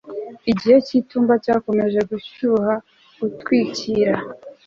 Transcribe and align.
Igihe 0.51 0.77
cyitumba 0.87 1.33
cyakomeje 1.43 1.99
gushyuha 2.09 2.73
gutwikira 3.19 4.13